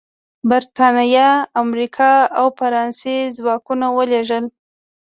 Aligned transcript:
برېټانیا، 0.49 1.29
امریکا 1.63 2.11
او 2.39 2.45
فرانسې 2.59 3.15
ځواکونه 3.37 3.85
ولېږل. 3.97 4.45